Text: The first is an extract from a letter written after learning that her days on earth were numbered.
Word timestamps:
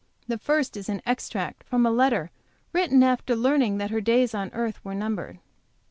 The 0.27 0.39
first 0.39 0.75
is 0.77 0.89
an 0.89 1.03
extract 1.05 1.61
from 1.63 1.85
a 1.85 1.91
letter 1.91 2.31
written 2.73 3.03
after 3.03 3.35
learning 3.35 3.77
that 3.77 3.91
her 3.91 4.01
days 4.01 4.33
on 4.33 4.49
earth 4.51 4.83
were 4.83 4.95
numbered. 4.95 5.37